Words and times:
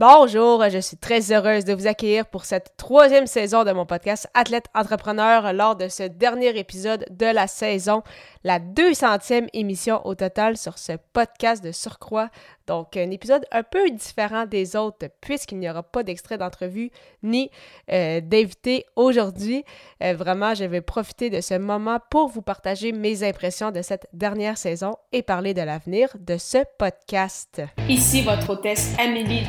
Bonjour, 0.00 0.62
je 0.70 0.78
suis 0.78 0.96
très 0.96 1.32
heureuse 1.32 1.64
de 1.64 1.74
vous 1.74 1.88
accueillir 1.88 2.24
pour 2.26 2.44
cette 2.44 2.76
troisième 2.76 3.26
saison 3.26 3.64
de 3.64 3.72
mon 3.72 3.84
podcast 3.84 4.28
Athlète 4.32 4.66
Entrepreneur 4.72 5.52
lors 5.52 5.74
de 5.74 5.88
ce 5.88 6.04
dernier 6.04 6.56
épisode 6.56 7.04
de 7.10 7.26
la 7.26 7.48
saison, 7.48 8.04
la 8.44 8.60
200e 8.60 9.48
émission 9.54 10.00
au 10.06 10.14
total 10.14 10.56
sur 10.56 10.78
ce 10.78 10.92
podcast 11.12 11.64
de 11.64 11.72
surcroît. 11.72 12.30
Donc, 12.68 12.96
un 12.96 13.10
épisode 13.10 13.44
un 13.50 13.64
peu 13.64 13.90
différent 13.90 14.46
des 14.46 14.76
autres 14.76 15.08
puisqu'il 15.20 15.58
n'y 15.58 15.68
aura 15.68 15.82
pas 15.82 16.04
d'extrait 16.04 16.38
d'entrevue 16.38 16.90
ni 17.24 17.50
euh, 17.90 18.20
d'invité 18.20 18.84
aujourd'hui. 18.94 19.64
Euh, 20.02 20.14
vraiment, 20.14 20.54
je 20.54 20.64
vais 20.64 20.82
profiter 20.82 21.28
de 21.28 21.40
ce 21.40 21.54
moment 21.54 21.98
pour 22.10 22.28
vous 22.28 22.42
partager 22.42 22.92
mes 22.92 23.24
impressions 23.24 23.72
de 23.72 23.82
cette 23.82 24.06
dernière 24.12 24.58
saison 24.58 24.94
et 25.10 25.22
parler 25.22 25.54
de 25.54 25.62
l'avenir 25.62 26.10
de 26.20 26.36
ce 26.36 26.58
podcast. 26.78 27.62
Ici 27.88 28.22
votre 28.22 28.50
hôtesse 28.50 28.94
Amélie 28.98 29.48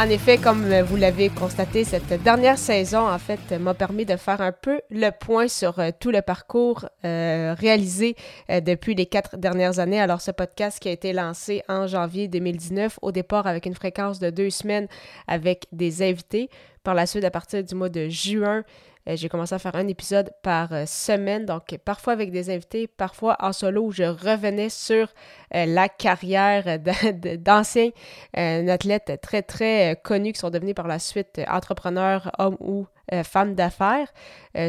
En 0.00 0.08
effet, 0.08 0.38
comme 0.38 0.80
vous 0.80 0.96
l'avez 0.96 1.28
constaté, 1.28 1.84
cette 1.84 2.22
dernière 2.22 2.56
saison, 2.56 3.06
en 3.06 3.18
fait, 3.18 3.52
m'a 3.60 3.74
permis 3.74 4.06
de 4.06 4.16
faire 4.16 4.40
un 4.40 4.50
peu 4.50 4.80
le 4.88 5.10
point 5.10 5.46
sur 5.46 5.78
euh, 5.78 5.90
tout 6.00 6.10
le 6.10 6.22
parcours 6.22 6.86
euh, 7.04 7.54
réalisé 7.58 8.16
euh, 8.48 8.62
depuis 8.62 8.94
les 8.94 9.04
quatre 9.04 9.36
dernières 9.36 9.78
années. 9.78 10.00
Alors, 10.00 10.22
ce 10.22 10.30
podcast 10.30 10.78
qui 10.78 10.88
a 10.88 10.92
été 10.92 11.12
lancé 11.12 11.62
en 11.68 11.86
janvier 11.86 12.28
2019, 12.28 12.98
au 13.02 13.12
départ 13.12 13.46
avec 13.46 13.66
une 13.66 13.74
fréquence 13.74 14.20
de 14.20 14.30
deux 14.30 14.48
semaines 14.48 14.88
avec 15.28 15.66
des 15.70 16.02
invités. 16.02 16.48
Par 16.82 16.94
la 16.94 17.06
suite, 17.06 17.24
à 17.24 17.30
partir 17.30 17.62
du 17.62 17.74
mois 17.74 17.90
de 17.90 18.08
juin, 18.08 18.64
euh, 19.08 19.16
j'ai 19.16 19.28
commencé 19.28 19.54
à 19.54 19.58
faire 19.58 19.76
un 19.76 19.88
épisode 19.88 20.30
par 20.42 20.72
euh, 20.72 20.84
semaine, 20.86 21.46
donc 21.46 21.76
parfois 21.84 22.12
avec 22.12 22.30
des 22.30 22.50
invités, 22.50 22.86
parfois 22.86 23.36
en 23.40 23.52
solo, 23.52 23.86
où 23.86 23.92
je 23.92 24.04
revenais 24.04 24.68
sur 24.68 25.08
euh, 25.54 25.66
la 25.66 25.88
carrière 25.88 26.78
d'anciens 27.38 27.90
athlètes 28.34 29.20
très, 29.22 29.42
très 29.42 29.98
connus 30.02 30.32
qui 30.32 30.38
sont 30.38 30.50
devenus 30.50 30.74
par 30.74 30.86
la 30.86 30.98
suite 30.98 31.40
entrepreneurs, 31.48 32.30
hommes 32.38 32.56
ou 32.60 32.86
femmes 33.24 33.56
d'affaires. 33.56 34.12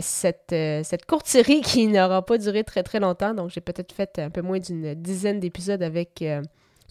cette, 0.02 0.50
cette 0.50 1.06
courte 1.06 1.28
série 1.28 1.62
qui 1.66 1.88
n'aura 1.88 2.26
pas 2.26 2.38
duré 2.38 2.64
très, 2.64 2.82
très 2.82 3.00
longtemps, 3.00 3.34
donc 3.34 3.52
j'ai 3.52 3.62
peut-être 3.62 3.94
fait 3.94 4.18
un 4.20 4.30
peu 4.30 4.42
moins 4.42 4.60
d'une 4.60 4.96
dizaine 4.96 5.40
d'épisodes 5.40 5.84
avec 5.84 6.24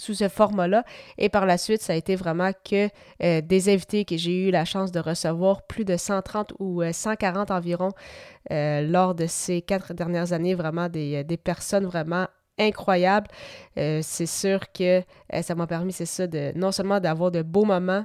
sous 0.01 0.15
ce 0.15 0.29
format-là. 0.29 0.85
Et 1.19 1.29
par 1.29 1.47
la 1.47 1.59
suite, 1.59 1.83
ça 1.83 1.93
a 1.93 1.97
été 1.97 2.17
vraiment 2.17 2.51
que 2.65 2.89
euh, 3.23 3.41
des 3.41 3.73
invités 3.73 4.05
que 4.05 4.17
j'ai 4.17 4.49
eu 4.49 4.51
la 4.51 4.65
chance 4.65 4.91
de 4.91 4.99
recevoir, 4.99 5.63
plus 5.63 5.85
de 5.85 5.97
130 5.97 6.55
ou 6.59 6.83
140 6.91 7.51
euh, 7.51 7.55
environ 7.55 7.91
euh, 8.51 8.83
lors 8.83 9.15
de 9.15 9.27
ces 9.27 9.63
quatre 9.63 9.95
dernières 9.95 10.33
années, 10.33 10.55
vraiment 10.55 10.89
des, 10.89 11.25
des 11.25 11.37
personnes 11.37 11.85
vraiment 11.85 12.27
incroyables. 12.59 13.29
c'est 13.77 14.27
sûr 14.27 14.71
que 14.73 15.03
ça 15.41 15.55
m'a 15.55 15.67
permis, 15.67 15.95
c'est 15.95 16.05
ça, 16.05 16.27
de 16.27 16.53
non 16.57 16.73
seulement 16.73 17.01
d'avoir 17.01 17.31
de 17.31 17.41
beaux 17.41 17.65
moments, 17.65 18.05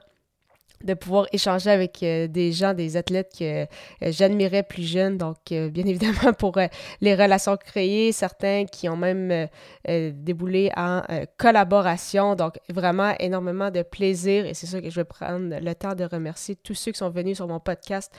de 0.83 0.93
pouvoir 0.93 1.27
échanger 1.31 1.69
avec 1.69 2.01
euh, 2.03 2.27
des 2.27 2.51
gens, 2.51 2.73
des 2.73 2.97
athlètes 2.97 3.31
que 3.37 3.63
euh, 3.63 3.65
j'admirais 4.01 4.63
plus 4.63 4.83
jeunes. 4.83 5.17
Donc, 5.17 5.37
euh, 5.51 5.69
bien 5.69 5.85
évidemment, 5.87 6.33
pour 6.33 6.57
les 7.01 7.15
relations 7.15 7.57
créées, 7.57 8.11
certains 8.11 8.65
qui 8.65 8.89
ont 8.89 8.97
même 8.97 9.47
déboulé 9.87 10.71
en 10.75 11.01
collaboration. 11.37 12.35
Donc, 12.35 12.57
vraiment 12.69 13.13
énormément 13.19 13.71
de 13.71 13.81
plaisir. 13.81 14.45
Et 14.45 14.53
c'est 14.53 14.67
sûr 14.67 14.81
que 14.81 14.89
je 14.89 14.95
vais 14.95 15.05
prendre 15.05 15.59
le 15.59 15.75
temps 15.75 15.95
de 15.95 16.03
remercier 16.03 16.55
tous 16.55 16.73
ceux 16.73 16.91
qui 16.91 16.97
sont 16.97 17.09
venus 17.09 17.37
sur 17.37 17.47
mon 17.47 17.59
podcast 17.59 18.11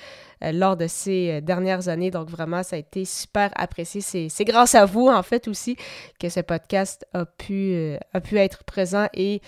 lors 0.43 0.77
de 0.77 0.87
ces 0.87 1.41
dernières 1.41 1.89
années. 1.89 2.11
Donc, 2.11 2.31
vraiment, 2.31 2.62
ça 2.62 2.77
a 2.77 2.78
été 2.78 3.05
super 3.05 3.50
apprécié. 3.56 4.28
C'est 4.28 4.45
grâce 4.45 4.75
à 4.75 4.84
vous, 4.84 5.09
en 5.09 5.22
fait, 5.22 5.49
aussi, 5.49 5.77
que 6.19 6.28
ce 6.28 6.41
podcast 6.41 7.06
a 7.12 7.25
pu, 7.27 7.97
a 8.12 8.21
pu 8.21 8.39
être 8.39 8.65
présent 8.65 9.09
et 9.15 9.41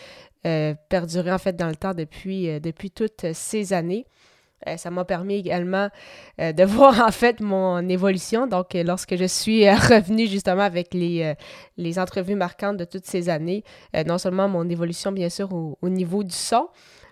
euh, 0.46 0.74
perduré 0.88 1.32
en 1.32 1.38
fait 1.38 1.56
dans 1.56 1.68
le 1.68 1.76
temps 1.76 1.94
depuis, 1.94 2.48
euh, 2.48 2.60
toutes 2.94 3.32
ces 3.32 3.72
années. 3.72 4.06
Euh, 4.66 4.76
ça 4.76 4.90
m'a 4.90 5.04
permis 5.04 5.34
également 5.34 5.88
de 6.38 6.64
voir 6.64 7.00
en 7.00 7.10
fait 7.10 7.40
mon 7.40 7.88
évolution. 7.88 8.46
Donc, 8.46 8.74
lorsque 8.74 9.16
je 9.16 9.24
suis 9.24 9.68
revenue 9.70 10.26
justement 10.26 10.62
avec 10.62 10.94
les, 10.94 11.34
les 11.76 11.98
entrevues 11.98 12.34
marquantes 12.34 12.76
de 12.76 12.84
toutes 12.84 13.06
ces 13.06 13.28
années, 13.28 13.62
non 14.06 14.18
seulement 14.18 14.48
mon 14.48 14.68
évolution 14.68 15.12
bien 15.12 15.28
sûr 15.28 15.52
au 15.52 15.88
niveau 15.88 16.24
du 16.24 16.34
son, 16.34 16.68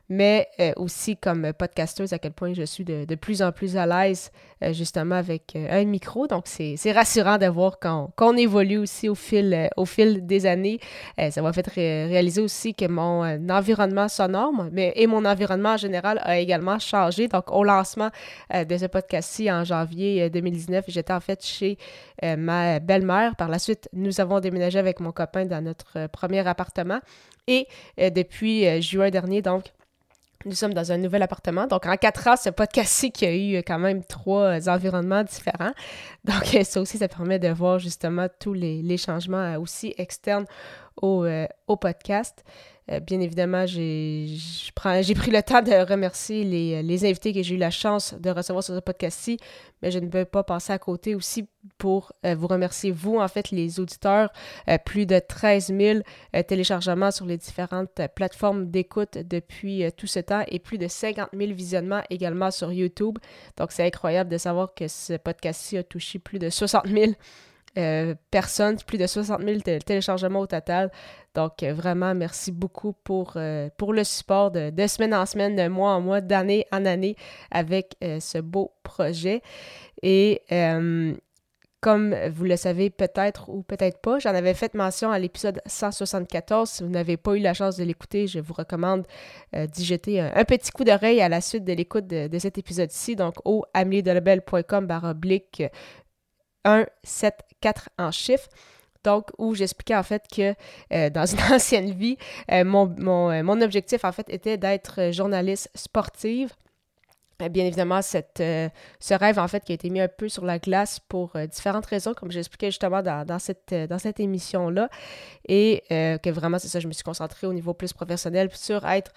mais 0.09 0.49
euh, 0.61 0.73
aussi 0.77 1.17
comme 1.17 1.53
podcasteuse, 1.53 2.13
à 2.13 2.19
quel 2.19 2.33
point 2.33 2.53
je 2.55 2.63
suis 2.63 2.85
de, 2.85 3.15
plus 3.17 3.43
en 3.43 3.51
plus 3.53 3.77
à 3.77 3.87
l'aise 3.87 4.31
euh, 4.63 4.73
justement 4.73 5.17
avec 5.17 5.55
euh, 5.57 5.67
un 5.71 5.85
micro. 5.85 6.27
Donc, 6.27 6.45
c'est 6.47 6.93
rassurant 6.93 7.39
de 7.39 7.47
voir 7.47 7.79
qu'on 7.79 8.37
évolue 8.37 8.79
aussi 8.79 9.09
au 9.09 9.15
fil, 9.15 9.69
au 9.77 9.85
fil 9.85 10.27
des 10.27 10.47
années. 10.47 10.79
ça 11.31 11.43
m'a 11.43 11.53
fait 11.53 11.67
réaliser 11.69 12.41
aussi 12.41 12.75
que 12.75 12.87
mon 12.87 13.25
environnement 13.51 14.09
sonore 14.09 14.53
mais, 14.73 14.93
et 14.97 15.07
mon 15.07 15.25
environnement 15.25 15.71
en 15.71 15.77
général 15.77 16.21
a 16.23 16.39
également 16.39 16.79
changé. 16.79 17.29
Donc, 17.29 17.51
au 17.51 17.65
lancement 17.65 18.11
de 18.53 18.77
ce 18.77 18.87
podcast-ci 18.87 19.51
en 19.51 19.65
janvier 19.65 20.31
2019, 20.31 20.85
j'étais 20.89 21.13
en 21.13 21.21
fait 21.21 21.45
chez 21.45 21.79
ma 22.23 22.79
belle-mère. 22.79 23.37
Par 23.37 23.49
la 23.49 23.59
suite, 23.59 23.89
nous 23.93 24.21
avons 24.21 24.41
déménagé 24.41 24.79
avec 24.79 25.01
mon 25.01 25.13
copain 25.13 25.47
dans 25.47 25.63
notre 25.63 26.07
premier 26.09 26.47
appartement. 26.47 27.01
Et 27.47 27.67
depuis 27.99 28.81
juin 28.83 29.11
dernier, 29.11 29.43
donc, 29.43 29.65
nous 30.47 30.55
sommes 30.55 30.73
dans 30.73 30.93
un 30.93 30.97
nouvel 30.99 31.23
appartement. 31.23 31.67
Donc, 31.67 31.87
en 31.87 31.97
quatre 31.97 32.27
ans, 32.29 32.37
ce 32.37 32.51
podcast-ci 32.51 33.11
qui 33.11 33.27
a 33.27 33.35
eu 33.35 33.57
quand 33.59 33.79
même 33.79 34.05
trois 34.05 34.69
environnements 34.69 35.25
différents. 35.25 35.73
Donc, 36.25 36.57
ça 36.65 36.81
aussi, 36.81 36.99
ça 36.99 37.09
permet 37.09 37.39
de 37.39 37.49
voir 37.49 37.79
justement 37.79 38.29
tous 38.39 38.55
les, 38.55 38.97
changements 38.97 39.57
aussi 39.57 39.95
externes 39.99 40.47
au, 41.01 41.25
euh, 41.25 41.47
au 41.67 41.77
podcast. 41.77 42.45
Euh, 42.89 43.01
bien 43.01 43.21
évidemment, 43.21 43.67
j'ai 43.67 44.37
pris 44.75 45.31
le 45.33 45.43
temps 45.43 45.61
de 45.61 45.91
remercier 45.91 46.45
les, 46.45 47.05
invités 47.05 47.33
que 47.33 47.43
j'ai 47.43 47.57
eu 47.57 47.59
la 47.59 47.71
chance 47.71 48.15
de 48.15 48.31
recevoir 48.31 48.63
sur 48.63 48.77
ce 48.77 48.81
podcast-ci, 48.81 49.39
mais 49.83 49.91
je 49.91 49.99
ne 49.99 50.07
peux 50.07 50.25
pas 50.25 50.45
passer 50.45 50.73
à 50.73 50.79
côté 50.79 51.17
aussi 51.17 51.49
pour 51.79 52.13
euh, 52.25 52.37
vous 52.37 52.47
remercier, 52.47 52.93
vous, 52.93 53.19
en 53.19 53.27
fait, 53.27 53.51
les 53.51 53.81
auditeurs. 53.81 54.33
Plus 54.85 55.05
de 55.05 55.19
13 55.19 55.75
000 55.77 55.99
téléchargements 56.47 57.11
sur 57.11 57.27
les 57.27 57.39
différentes 57.39 58.01
plateformes 58.15 58.71
d'écoute 58.71 59.19
depuis 59.19 59.85
tout 59.97 60.07
ce 60.07 60.21
temps 60.21 60.45
et 60.47 60.61
plus 60.61 60.79
de 60.79 60.87
50 60.87 61.31
000 61.37 61.53
visionnements 61.55 62.03
également 62.09 62.53
sur 62.53 62.73
YouTube. 62.73 63.19
Donc, 63.57 63.73
c'est 63.73 63.85
incroyable 63.85 64.31
de 64.31 64.39
savoir 64.39 64.75
que 64.75 64.87
ce 64.87 65.15
podcast-ci 65.15 65.77
a 65.77 65.83
touché 65.83 66.21
plus 66.21 66.39
de 66.39 66.51
60 66.51 66.87
000 66.87 67.13
euh, 67.77 68.15
personnes, 68.31 68.79
plus 68.87 68.97
de 68.97 69.07
60 69.07 69.43
000 69.43 69.61
téléchargements 69.85 70.41
au 70.41 70.47
total. 70.47 70.91
Donc, 71.35 71.63
euh, 71.63 71.75
vraiment, 71.75 72.15
merci 72.15 72.51
beaucoup 72.51 72.95
pour, 73.05 73.35
euh, 73.37 73.69
pour 73.77 73.93
le 73.93 74.03
support 74.03 74.51
de, 74.51 74.87
semaine 74.87 75.13
en 75.13 75.27
semaine, 75.27 75.57
de 75.57 75.69
mois 75.69 75.91
en 75.91 76.01
mois, 76.01 76.23
d'année 76.23 76.65
en 76.73 76.87
année 76.87 77.17
avec 77.51 77.97
ce 78.01 78.39
beau 78.39 78.73
projet. 78.83 79.43
Et 80.03 80.43
comme 81.83 82.17
vous 82.31 82.45
le 82.45 82.57
savez 82.57 82.91
peut-être 82.91 83.49
ou 83.49 83.63
peut-être 83.63 84.01
pas, 84.01 84.19
j'en 84.19 84.35
avais 84.35 84.55
fait 84.55 84.75
mention 84.75 85.11
à 85.11 85.19
l'épisode 85.19 85.61
174. 85.67 86.69
Si 86.69 86.83
vous 86.83 86.89
n'avez 86.89 87.17
pas 87.17 87.37
eu 87.37 87.41
la 87.41 87.55
chance 87.55 87.77
de 87.77 87.85
l'écouter, 87.85 88.27
je 88.27 88.41
vous 88.41 88.55
recommande 88.55 89.07
d'y 89.53 89.85
jeter 89.85 90.21
un, 90.21 90.45
petit 90.45 90.71
coup 90.73 90.85
d'oreille 90.85 91.21
à 91.21 91.29
la 91.29 91.41
suite 91.41 91.65
de 91.65 91.73
l'écoute 91.75 92.07
de, 92.07 92.39
cet 92.39 92.59
épisode-ci. 92.59 93.15
Donc, 93.17 93.35
au 93.45 93.65
ameliedelebel.com 93.75 94.89
oblique 95.05 95.63
1, 96.67 96.87
7, 97.03 97.35
4 97.61 97.89
en 97.99 98.11
chiffres. 98.11 98.49
Donc, 99.05 99.29
où 99.39 99.55
j'expliquais 99.55 99.95
en 99.95 100.03
fait 100.03 100.25
que 100.35 100.55
euh, 100.93 101.11
dans 101.11 101.27
une 101.27 101.41
ancienne 101.55 101.93
vie, 101.93 102.19
euh, 102.51 102.65
mon, 102.65 102.93
mon, 102.99 103.31
euh, 103.31 103.43
mon, 103.45 103.61
objectif 103.61 104.05
en 104.05 104.11
fait 104.11 104.29
était 104.29 104.57
d'être 104.57 105.13
journaliste 105.13 105.71
sportive 105.77 106.53
bien 107.39 107.67
évidemment, 107.67 108.03
cette, 108.03 108.41
euh, 108.41 108.69
ce 109.01 109.15
rêve, 109.15 109.39
en 109.39 109.49
fait, 109.49 109.65
qui 109.65 109.73
a 109.73 109.75
été 109.75 109.91
mis 109.91 110.01
un 110.01 110.09
peu 110.09 110.29
sur 110.29 110.45
la 110.45 110.59
glace 110.59 111.01
pour 111.01 111.37
euh, 111.37 111.47
différentes 111.47 111.87
raisons, 111.87 112.15
comme 112.15 112.31
j'expliquais 112.31 112.69
justement 112.71 113.03
dans, 113.03 113.25
dans 113.27 113.39
cette, 113.39 113.75
dans 113.75 113.99
cette 113.99 114.21
émission-là, 114.21 114.89
et 115.49 115.83
que 115.89 116.31
vraiment, 116.31 116.59
c'est 116.59 116.69
ça, 116.69 116.81
je 116.81 116.89
me 116.89 116.93
suis 116.93 117.05
concentrée 117.05 117.47
au 117.47 117.53
niveau 117.53 117.75
plus 117.75 117.93
professionnel 117.93 118.49
sur 118.53 118.87
être 118.87 119.13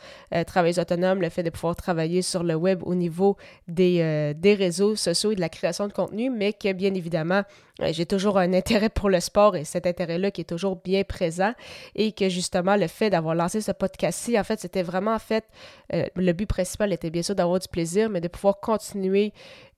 travailleuse 0.45 0.79
autonome, 0.79 1.21
le 1.21 1.29
fait 1.29 1.43
de 1.43 1.49
pouvoir 1.49 1.75
travailler 1.75 2.21
sur 2.21 2.43
le 2.43 2.55
web 2.55 2.81
au 2.83 2.95
niveau 2.95 3.37
des, 3.67 4.33
des 4.35 4.53
réseaux 4.53 4.95
sociaux 4.95 5.31
et 5.31 5.35
de 5.35 5.41
la 5.41 5.49
création 5.49 5.87
de 5.87 5.93
contenu, 5.93 6.29
mais 6.29 6.53
que, 6.53 6.71
bien 6.73 6.93
évidemment, 6.93 7.43
j'ai 7.91 8.05
toujours 8.05 8.37
un 8.37 8.53
intérêt 8.53 8.89
pour 8.89 9.09
le 9.09 9.19
sport 9.19 9.55
et 9.55 9.63
cet 9.63 9.87
intérêt-là 9.87 10.31
qui 10.31 10.41
est 10.41 10.49
toujours 10.49 10.75
bien 10.75 11.03
présent 11.03 11.53
et 11.95 12.11
que 12.11 12.29
justement 12.29 12.75
le 12.75 12.87
fait 12.87 13.09
d'avoir 13.09 13.35
lancé 13.35 13.61
ce 13.61 13.71
podcast-ci, 13.71 14.39
en 14.39 14.43
fait, 14.43 14.59
c'était 14.59 14.83
vraiment 14.83 15.13
en 15.13 15.19
fait, 15.19 15.45
euh, 15.93 16.05
le 16.15 16.33
but 16.33 16.45
principal 16.45 16.91
était 16.93 17.09
bien 17.09 17.23
sûr 17.23 17.35
d'avoir 17.35 17.59
du 17.59 17.67
plaisir, 17.67 18.09
mais 18.09 18.21
de 18.21 18.27
pouvoir 18.27 18.59
continuer 18.59 19.33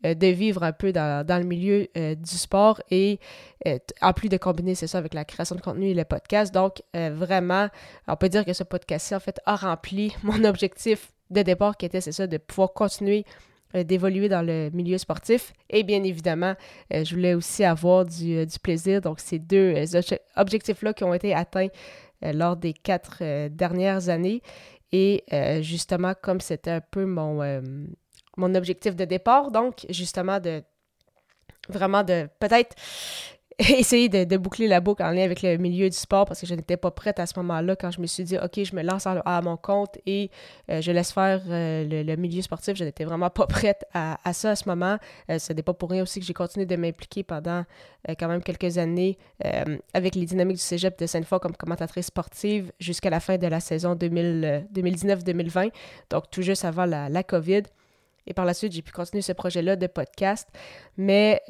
euh, 0.05 0.15
de 0.15 0.27
vivre 0.27 0.63
un 0.63 0.71
peu 0.71 0.91
dans, 0.91 1.25
le 1.27 1.45
milieu 1.45 1.87
euh, 1.97 2.15
du 2.15 2.37
sport 2.37 2.81
et 2.89 3.19
en 4.01 4.13
plus 4.13 4.29
de 4.29 4.37
combiner, 4.37 4.73
c'est 4.73 4.87
ça, 4.87 4.97
avec 4.97 5.13
la 5.13 5.23
création 5.23 5.55
de 5.55 5.61
contenu 5.61 5.89
et 5.89 5.93
le 5.93 6.03
podcast. 6.03 6.51
Donc, 6.51 6.81
vraiment, 6.93 7.67
on 8.07 8.15
peut 8.15 8.29
dire 8.29 8.43
que 8.43 8.53
ce 8.53 8.63
podcast-ci, 8.63 9.13
en 9.13 9.19
fait, 9.19 9.39
a 9.45 9.55
rempli 9.55 10.15
mon 10.23 10.43
objectif 10.45 11.11
de 11.29 11.43
départ 11.43 11.77
qui 11.77 11.85
était, 11.85 12.01
c'est 12.01 12.11
ça, 12.11 12.25
de 12.25 12.37
pouvoir 12.37 12.73
continuer 12.73 13.23
d'évoluer 13.73 14.29
dans 14.29 14.41
le 14.41 14.69
milieu 14.73 14.97
sportif. 14.97 15.53
Et 15.69 15.83
bien 15.83 16.03
évidemment, 16.03 16.55
euh, 16.93 17.03
je 17.03 17.15
voulais 17.15 17.33
aussi 17.33 17.63
avoir 17.63 18.05
du, 18.05 18.37
euh, 18.37 18.45
plaisir. 18.61 19.01
Donc, 19.01 19.19
ces 19.19 19.39
deux 19.39 19.75
objectifs-là 20.35 20.93
qui 20.93 21.03
ont 21.03 21.13
été 21.13 21.33
atteints 21.33 21.69
lors 22.21 22.55
des 22.55 22.73
quatre 22.73 23.47
dernières 23.47 24.09
années. 24.09 24.41
Et 24.91 25.23
justement, 25.61 26.13
comme 26.21 26.39
c'était 26.39 26.69
un 26.69 26.81
peu 26.81 27.05
mon, 27.05 27.41
mon 28.37 28.55
objectif 28.55 28.95
de 28.95 29.05
départ, 29.05 29.49
donc 29.49 29.85
justement 29.89 30.39
de 30.39 30.61
vraiment 31.69 32.03
de 32.03 32.27
peut-être 32.39 32.75
essayer 33.59 34.09
de, 34.09 34.37
boucler 34.37 34.67
la 34.67 34.79
boucle 34.79 35.03
en 35.03 35.11
lien 35.11 35.23
avec 35.23 35.41
le 35.41 35.57
milieu 35.57 35.89
du 35.89 35.95
sport 35.95 36.25
parce 36.25 36.39
que 36.39 36.47
je 36.47 36.55
n'étais 36.55 36.77
pas 36.77 36.91
prête 36.91 37.19
à 37.19 37.25
ce 37.25 37.33
moment-là 37.39 37.75
quand 37.75 37.91
je 37.91 37.99
me 38.01 38.07
suis 38.07 38.23
dit, 38.23 38.37
OK, 38.37 38.63
je 38.63 38.75
me 38.75 38.81
lance 38.81 39.05
à, 39.05 39.41
mon 39.41 39.57
compte 39.57 39.97
et 40.05 40.31
euh, 40.69 40.81
je 40.81 40.91
laisse 40.91 41.11
faire 41.11 41.41
euh, 41.49 42.03
le, 42.03 42.15
milieu 42.15 42.41
sportif. 42.41 42.75
Je 42.75 42.83
n'étais 42.83 43.03
vraiment 43.03 43.29
pas 43.29 43.47
prête 43.47 43.85
à, 43.93 44.17
ça 44.33 44.51
à 44.51 44.55
ce 44.55 44.67
moment. 44.67 44.97
Euh, 45.29 45.37
ce 45.37 45.53
n'est 45.53 45.63
pas 45.63 45.73
pour 45.73 45.89
rien 45.89 46.03
aussi 46.03 46.19
que 46.19 46.25
j'ai 46.25 46.33
continué 46.33 46.65
de 46.65 46.75
m'impliquer 46.75 47.23
pendant 47.23 47.65
quand 48.17 48.27
même 48.27 48.41
quelques 48.41 48.79
années 48.79 49.19
avec 49.93 50.15
les 50.15 50.25
dynamiques 50.25 50.57
du 50.57 50.63
cégep 50.63 50.97
de 50.97 51.05
Sainte-Foy 51.05 51.39
comme 51.39 51.55
commentatrice 51.55 52.07
sportive 52.07 52.71
jusqu'à 52.79 53.11
la 53.11 53.19
fin 53.19 53.37
de 53.37 53.45
la 53.45 53.59
saison 53.59 53.93
2019-2020, 53.93 55.69
donc 56.09 56.23
tout 56.31 56.41
juste 56.41 56.65
avant 56.65 56.85
la, 56.85 57.09
la 57.09 57.21
COVID. 57.21 57.61
Et 58.25 58.33
par 58.33 58.45
la 58.45 58.55
suite, 58.55 58.71
j'ai 58.71 58.81
pu 58.81 58.91
continuer 58.91 59.21
ce 59.21 59.33
projet-là 59.33 59.75
de 59.75 59.85
podcast. 59.85 60.47
Mais 60.97 61.43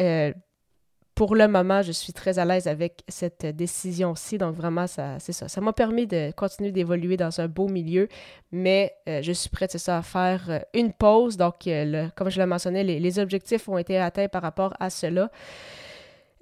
pour 1.21 1.35
le 1.35 1.47
moment, 1.47 1.83
je 1.83 1.91
suis 1.91 2.13
très 2.13 2.39
à 2.39 2.45
l'aise 2.45 2.65
avec 2.65 3.03
cette 3.07 3.45
décision-ci. 3.45 4.39
Donc, 4.39 4.55
vraiment, 4.55 4.87
c'est 4.87 5.33
ça. 5.33 5.47
Ça 5.47 5.61
m'a 5.61 5.71
permis 5.71 6.07
de 6.07 6.31
continuer 6.35 6.71
d'évoluer 6.71 7.15
dans 7.15 7.39
un 7.41 7.47
beau 7.47 7.67
milieu, 7.67 8.07
mais 8.51 8.95
euh, 9.07 9.21
je 9.21 9.31
suis 9.31 9.51
prête, 9.51 9.71
c'est 9.71 9.77
ça, 9.77 9.99
à 9.99 10.01
faire 10.01 10.49
euh, 10.49 10.59
une 10.73 10.91
pause. 10.91 11.37
Donc, 11.37 11.67
euh, 11.67 12.07
comme 12.15 12.31
je 12.31 12.39
l'ai 12.39 12.47
mentionné, 12.47 12.83
les, 12.83 13.19
objectifs 13.19 13.69
ont 13.69 13.77
été 13.77 13.99
atteints 13.99 14.29
par 14.29 14.41
rapport 14.41 14.73
à 14.79 14.89
cela. 14.89 15.29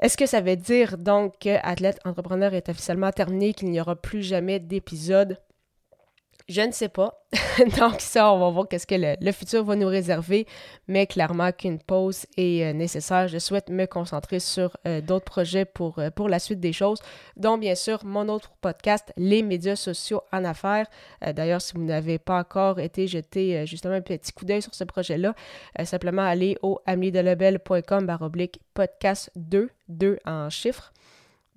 Est-ce 0.02 0.16
que 0.16 0.26
ça 0.26 0.40
veut 0.40 0.56
dire 0.56 0.98
donc 0.98 1.40
que 1.40 1.58
Athlète 1.62 2.00
Entrepreneur 2.06 2.54
est 2.54 2.70
officiellement 2.70 3.12
terminé, 3.12 3.54
qu'il 3.54 3.72
n'y 3.72 3.82
aura 3.82 3.98
plus 3.98 4.22
jamais 4.24 4.60
d'épisode? 4.60 5.40
Je 6.50 6.62
ne 6.62 6.72
sais 6.72 6.90
pas. 6.90 7.24
Donc 7.80 8.02
ça, 8.02 8.34
on 8.34 8.40
va 8.40 8.50
voir 8.50 8.68
qu'est-ce 8.68 8.88
que 8.88 8.96
le, 8.98 9.32
futur 9.32 9.64
va 9.64 9.76
nous 9.76 9.88
réserver, 9.88 10.48
mais 10.88 11.06
clairement 11.06 11.52
qu'une 11.52 11.78
pause 11.78 12.26
est 12.38 12.64
euh, 12.64 12.74
nécessaire. 12.74 13.28
Je 13.28 13.38
souhaite 13.38 13.70
me 13.70 13.86
concentrer 13.86 14.40
sur 14.40 14.76
euh, 14.88 15.00
d'autres 15.00 15.26
projets 15.26 15.66
pour, 15.66 16.00
euh, 16.00 16.10
pour 16.10 16.28
la 16.28 16.40
suite 16.40 16.60
des 16.60 16.74
choses, 16.74 16.98
dont 17.38 17.60
bien 17.60 17.76
sûr 17.76 18.04
mon 18.04 18.30
autre 18.30 18.52
podcast, 18.62 19.14
Les 19.16 19.44
médias 19.44 19.76
sociaux 19.76 20.24
en 20.34 20.44
affaires. 20.44 20.88
D'ailleurs, 21.36 21.62
si 21.62 21.74
vous 21.76 21.84
n'avez 21.84 22.18
pas 22.18 22.40
encore 22.40 22.80
été 22.80 23.06
jeté 23.06 23.66
justement 23.68 23.94
un 23.94 24.02
petit 24.02 24.32
coup 24.34 24.46
d'œil 24.46 24.64
sur 24.64 24.74
ce 24.74 24.84
projet-là, 24.84 25.36
simplement 25.84 26.24
allez 26.24 26.58
au 26.64 26.80
amiedelebel.com 26.88 28.08
baroblique 28.08 28.60
podcast 28.74 29.30
2, 29.36 29.70
2 29.90 30.18
en 30.26 30.50
chiffres. 30.50 30.92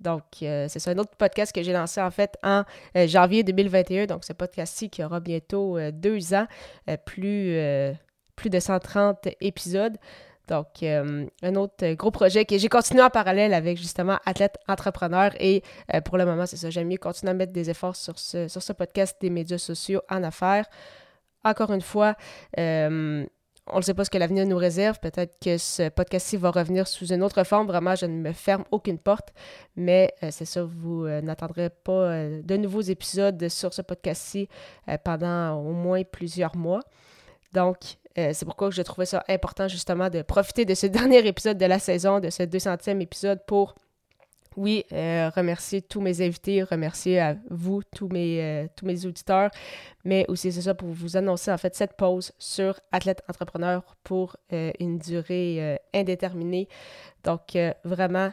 Donc, 0.03 0.23
euh, 0.41 0.67
c'est 0.67 0.87
un 0.89 0.97
autre 0.97 1.15
podcast 1.17 1.55
que 1.55 1.63
j'ai 1.63 1.73
lancé 1.73 2.01
en 2.01 2.11
fait 2.11 2.37
en 2.43 2.63
euh, 2.97 3.07
janvier 3.07 3.43
2021. 3.43 4.05
Donc, 4.05 4.25
ce 4.25 4.33
podcast-ci 4.33 4.89
qui 4.89 5.03
aura 5.03 5.19
bientôt 5.19 5.77
euh, 5.77 5.91
deux 5.91 6.33
ans, 6.33 6.45
plus, 7.05 7.57
plus 8.35 8.49
de 8.49 8.59
130 8.59 9.29
épisodes. 9.39 9.95
Donc, 10.49 10.83
un 10.83 11.55
autre 11.55 11.93
gros 11.93 12.11
projet 12.11 12.43
que 12.43 12.57
j'ai 12.57 12.67
continué 12.67 13.01
en 13.01 13.09
parallèle 13.09 13.53
avec 13.53 13.77
justement 13.77 14.19
Athlète 14.25 14.57
Entrepreneur. 14.67 15.31
Et 15.39 15.63
pour 16.03 16.17
le 16.17 16.25
moment, 16.25 16.45
c'est 16.45 16.57
ça. 16.57 16.69
J'aime 16.69 16.89
mieux 16.89 16.97
continuer 16.97 17.31
à 17.31 17.33
mettre 17.33 17.53
des 17.53 17.69
efforts 17.69 17.95
sur 17.95 18.19
ce, 18.19 18.49
sur 18.49 18.61
ce 18.61 18.73
podcast 18.73 19.15
des 19.21 19.29
médias 19.29 19.57
sociaux 19.57 20.01
en 20.09 20.21
affaires. 20.23 20.65
Encore 21.45 21.71
une 21.71 21.81
fois, 21.81 22.15
on 23.67 23.77
ne 23.77 23.81
sait 23.81 23.93
pas 23.93 24.03
ce 24.03 24.09
que 24.09 24.17
l'avenir 24.17 24.45
nous 24.45 24.57
réserve. 24.57 24.99
Peut-être 24.99 25.37
que 25.39 25.57
ce 25.57 25.89
podcast-ci 25.89 26.37
va 26.37 26.51
revenir 26.51 26.87
sous 26.87 27.13
une 27.13 27.23
autre 27.23 27.43
forme. 27.43 27.67
Vraiment, 27.67 27.95
je 27.95 28.05
ne 28.05 28.17
me 28.19 28.33
ferme 28.33 28.65
aucune 28.71 28.97
porte. 28.97 29.33
Mais 29.75 30.13
euh, 30.21 30.29
c'est 30.31 30.45
ça, 30.45 30.63
vous 30.63 31.05
euh, 31.05 31.21
n'attendrez 31.21 31.69
pas 31.69 31.91
euh, 31.91 32.41
de 32.43 32.57
nouveaux 32.57 32.81
épisodes 32.81 33.47
sur 33.47 33.73
ce 33.73 33.81
podcast-ci 33.81 34.49
pendant 35.05 35.55
au 35.55 35.71
moins 35.71 36.03
plusieurs 36.03 36.55
mois. 36.57 36.81
Donc, 37.53 37.77
c'est 38.15 38.45
pourquoi 38.45 38.69
je 38.69 38.81
trouvais 38.81 39.05
ça 39.05 39.23
important 39.27 39.67
justement 39.67 40.09
de 40.09 40.21
profiter 40.21 40.65
de 40.65 40.73
ce 40.75 40.85
dernier 40.87 41.25
épisode 41.25 41.57
de 41.57 41.65
la 41.65 41.79
saison, 41.79 42.19
de 42.19 42.29
ce 42.29 42.43
200e 42.43 42.99
épisode 42.99 43.39
pour 43.47 43.75
oui, 44.57 44.85
euh, 44.91 45.29
remercier 45.35 45.81
tous 45.81 46.01
mes 46.01 46.21
invités, 46.21 46.63
remercier 46.63 47.19
à 47.19 47.35
vous, 47.49 47.81
tous 47.83 48.07
mes, 48.09 48.41
euh, 48.41 48.67
tous 48.75 48.85
mes 48.85 49.05
auditeurs, 49.05 49.51
mais 50.03 50.25
aussi 50.27 50.51
c'est 50.51 50.61
ça 50.61 50.75
pour 50.75 50.89
vous 50.89 51.17
annoncer 51.17 51.51
en 51.51 51.57
fait 51.57 51.75
cette 51.75 51.97
pause 51.97 52.31
sur 52.37 52.79
Athlète 52.91 53.23
Entrepreneur 53.29 53.95
pour 54.03 54.37
euh, 54.51 54.71
une 54.79 54.97
durée 54.97 55.79
indéterminée. 55.93 56.67
Donc 57.23 57.57
vraiment, 57.83 58.31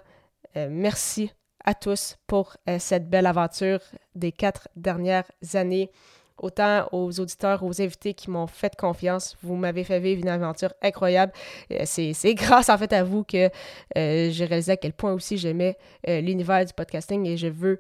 merci 0.57 1.33
à 1.65 1.75
tous 1.75 2.17
pour 2.27 2.57
cette 2.79 3.09
belle 3.09 3.27
aventure 3.27 3.81
des 4.15 4.33
quatre 4.33 4.69
dernières 4.75 5.31
années 5.55 5.91
autant 6.41 6.89
aux 6.93 7.21
auditeurs, 7.21 7.63
aux 7.63 7.81
invités 7.81 8.15
qui 8.15 8.31
m'ont 8.31 8.47
fait 8.47 8.75
confiance. 8.75 9.37
Vous 9.43 9.57
m'avez 9.57 9.85
fait 9.85 10.01
vivre 10.01 10.23
une 10.23 10.29
aventure 10.29 10.73
incroyable. 10.83 11.33
Euh, 11.71 11.83
c'est, 11.85 12.13
grâce 12.35 12.69
en 12.69 12.79
fait 12.79 12.93
à 12.93 13.05
vous 13.05 13.25
que 13.25 13.51
euh, 13.97 14.31
j'ai 14.31 14.45
réalisé 14.45 14.73
à 14.73 14.77
quel 14.77 14.93
point 14.93 15.13
aussi 15.13 15.37
j'aimais 15.37 15.77
euh, 16.09 16.21
l'univers 16.21 16.65
du 16.65 16.73
podcasting 16.73 17.27
et 17.27 17.37
je 17.37 17.49
veux 17.49 17.79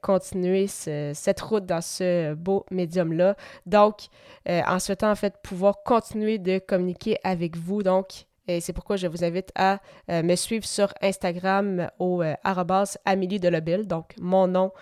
continuer 0.00 0.66
cette 0.66 1.40
route 1.40 1.66
dans 1.66 1.80
ce 1.80 2.34
beau 2.34 2.64
médium-là. 2.70 3.36
Donc, 3.66 4.06
en 4.46 4.78
souhaitant 4.78 5.10
en 5.10 5.14
fait 5.14 5.34
pouvoir 5.42 5.82
continuer 5.84 6.38
de 6.38 6.58
communiquer 6.58 7.18
avec 7.24 7.56
vous. 7.56 7.82
Donc, 7.82 8.26
et 8.46 8.60
c'est 8.60 8.72
pourquoi 8.72 8.96
je 8.96 9.06
vous 9.06 9.24
invite 9.24 9.50
à 9.54 9.80
me 10.08 10.36
suivre 10.36 10.64
sur 10.64 10.92
Instagram 11.00 11.90
au 11.98 12.22
arrobas 12.44 12.96
Amélie 13.04 13.40
Delobel, 13.40 13.86
donc 13.86 14.14
mon 14.20 14.46
nom 14.46 14.72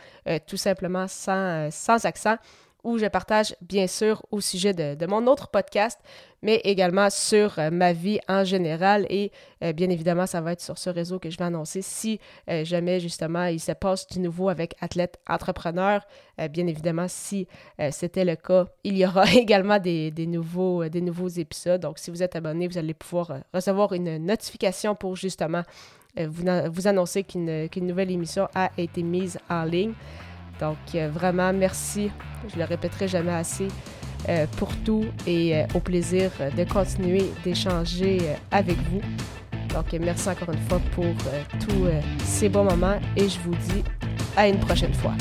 tout 0.46 0.56
simplement 0.56 1.06
sans, 1.08 1.70
sans 1.70 2.04
accent 2.04 2.36
où 2.84 2.98
je 2.98 3.06
partage 3.06 3.54
bien 3.60 3.86
sûr 3.86 4.24
au 4.30 4.40
sujet 4.40 4.74
de, 4.74 5.06
mon 5.06 5.26
autre 5.26 5.48
podcast, 5.48 5.98
mais 6.42 6.60
également 6.64 7.10
sur 7.10 7.58
euh, 7.58 7.70
ma 7.70 7.92
vie 7.92 8.18
en 8.28 8.44
général. 8.44 9.06
Et 9.08 9.30
euh, 9.62 9.72
bien 9.72 9.88
évidemment, 9.90 10.26
ça 10.26 10.40
va 10.40 10.52
être 10.52 10.60
sur 10.60 10.78
ce 10.78 10.90
réseau 10.90 11.18
que 11.18 11.30
je 11.30 11.38
vais 11.38 11.44
annoncer 11.44 11.82
si 11.82 12.18
euh, 12.50 12.64
jamais 12.64 12.98
justement 12.98 13.44
il 13.44 13.60
se 13.60 13.72
passe 13.72 14.06
du 14.08 14.18
nouveau 14.18 14.48
avec 14.48 14.74
Athlète 14.80 15.20
Entrepreneur. 15.28 16.06
bien 16.50 16.66
évidemment, 16.66 17.06
si 17.08 17.46
c'était 17.90 18.24
le 18.24 18.36
cas, 18.36 18.66
il 18.84 18.96
y 18.96 19.06
aura 19.06 19.24
également 19.34 19.78
des, 19.78 20.12
nouveaux, 20.26 20.88
des 20.88 21.00
nouveaux 21.00 21.28
épisodes. 21.28 21.80
Donc, 21.80 21.98
si 21.98 22.10
vous 22.10 22.22
êtes 22.22 22.36
abonné, 22.36 22.66
vous 22.66 22.78
allez 22.78 22.94
pouvoir 22.94 23.32
recevoir 23.54 23.92
une 23.92 24.18
notification 24.18 24.94
pour 24.94 25.16
justement 25.16 25.62
vous, 26.16 26.44
vous 26.70 26.88
annoncer 26.88 27.22
qu'une 27.22 27.86
nouvelle 27.86 28.10
émission 28.10 28.48
a 28.54 28.70
été 28.76 29.02
mise 29.02 29.38
en 29.48 29.64
ligne. 29.64 29.94
Donc, 30.62 30.76
euh, 30.94 31.10
vraiment, 31.12 31.52
merci. 31.52 32.08
Je 32.48 32.56
le 32.56 32.64
répéterai 32.64 33.08
jamais 33.08 33.32
assez 33.32 33.66
euh, 34.28 34.46
pour 34.58 34.68
tout 34.84 35.04
et 35.26 35.56
euh, 35.56 35.64
au 35.74 35.80
plaisir 35.80 36.30
de 36.56 36.62
continuer 36.62 37.24
d'échanger 37.42 38.20
avec 38.52 38.76
vous. 38.88 39.00
Donc, 39.74 39.92
merci 40.00 40.28
encore 40.28 40.50
une 40.54 40.60
fois 40.68 40.80
pour 40.92 41.14
tous 41.58 41.88
ces 42.24 42.48
bons 42.48 42.64
moments 42.64 43.00
et 43.16 43.28
je 43.28 43.40
vous 43.40 43.56
dis 43.56 43.82
à 44.36 44.46
une 44.46 44.60
prochaine 44.60 44.94
fois. 44.94 45.14